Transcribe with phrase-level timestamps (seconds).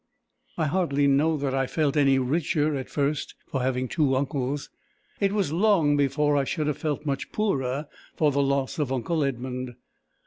[0.57, 4.71] I hardly know that I felt any richer at first for having two uncles;
[5.19, 7.85] it was long before I should have felt much poorer
[8.15, 9.75] for the loss of uncle Edmund.